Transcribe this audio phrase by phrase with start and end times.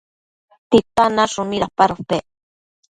[0.71, 2.23] ¿Titan nashun midapadopec?